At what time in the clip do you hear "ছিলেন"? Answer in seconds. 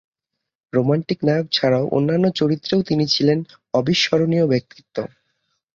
3.07-3.39